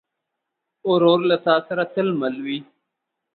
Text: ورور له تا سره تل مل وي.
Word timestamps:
ورور 0.91 1.19
له 1.29 1.37
تا 1.45 1.55
سره 1.67 1.83
تل 1.93 2.07
مل 2.19 2.35
وي. 2.45 2.59